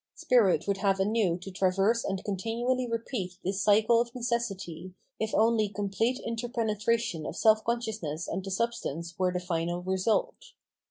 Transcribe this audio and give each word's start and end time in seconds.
Spirit 0.15 0.65
would 0.67 0.77
have 0.77 0.99
anew 0.99 1.37
to 1.37 1.51
traverse 1.51 2.03
and 2.03 2.25
continually 2.25 2.87
repeat 2.87 3.37
this 3.43 3.61
cycle 3.61 4.01
of 4.01 4.15
necessity, 4.15 4.95
if 5.19 5.31
only 5.35 5.69
complete 5.69 6.19
interpenetra 6.25 6.97
tion 6.97 7.23
of 7.23 7.35
self 7.35 7.63
consciousness 7.63 8.27
and 8.27 8.43
the 8.43 8.49
substance 8.49 9.13
were 9.19 9.31
602 9.31 9.45
Phenomenology 9.45 9.45
of 9.45 9.49
Mind 9.67 9.69
the 9.69 9.73
final 9.75 9.81
result. 9.83 10.45